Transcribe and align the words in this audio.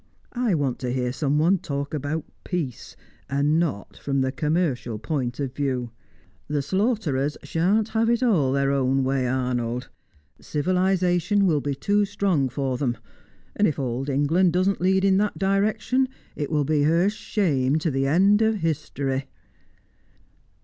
I 0.33 0.55
want 0.55 0.79
to 0.79 0.89
hear 0.91 1.13
someone 1.13 1.59
talk 1.59 1.93
about 1.93 2.25
Peace 2.43 2.95
and 3.29 3.59
not 3.59 3.97
from 3.97 4.21
the 4.21 4.31
commercial 4.31 4.97
point 4.97 5.39
of 5.39 5.53
view. 5.53 5.91
The 6.47 6.63
slaughterers 6.63 7.37
shan't 7.43 7.89
have 7.89 8.09
it 8.09 8.23
all 8.23 8.51
their 8.51 8.71
own 8.71 9.03
way, 9.03 9.27
Arnold; 9.27 9.89
civilisation 10.39 11.45
will 11.45 11.61
be 11.61 11.75
too 11.75 12.05
strong 12.05 12.49
for 12.49 12.79
them, 12.79 12.97
and 13.55 13.67
if 13.67 13.77
Old 13.77 14.09
England 14.09 14.53
doesn't 14.53 14.81
lead 14.81 15.05
in 15.05 15.17
that 15.17 15.37
direction, 15.37 16.07
it 16.35 16.49
will 16.49 16.65
be 16.65 16.81
her 16.81 17.07
shame 17.07 17.75
to 17.77 17.91
the 17.91 18.07
end 18.07 18.41
of 18.41 18.55
history." 18.55 19.27